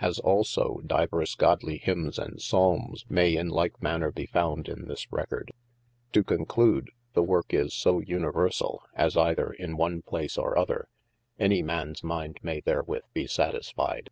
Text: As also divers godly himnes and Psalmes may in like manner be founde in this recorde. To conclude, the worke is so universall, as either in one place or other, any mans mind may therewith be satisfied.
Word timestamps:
As 0.00 0.18
also 0.18 0.80
divers 0.84 1.36
godly 1.36 1.78
himnes 1.78 2.18
and 2.18 2.42
Psalmes 2.42 3.04
may 3.08 3.36
in 3.36 3.48
like 3.48 3.80
manner 3.80 4.10
be 4.10 4.26
founde 4.26 4.68
in 4.68 4.88
this 4.88 5.06
recorde. 5.12 5.52
To 6.14 6.24
conclude, 6.24 6.90
the 7.12 7.22
worke 7.22 7.54
is 7.54 7.74
so 7.74 8.00
universall, 8.00 8.80
as 8.94 9.16
either 9.16 9.52
in 9.52 9.76
one 9.76 10.02
place 10.02 10.36
or 10.36 10.58
other, 10.58 10.88
any 11.38 11.62
mans 11.62 12.02
mind 12.02 12.40
may 12.42 12.58
therewith 12.60 13.04
be 13.14 13.28
satisfied. 13.28 14.10